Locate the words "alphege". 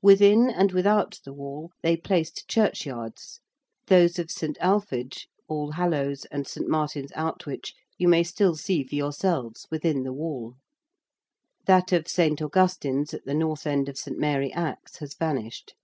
4.58-5.28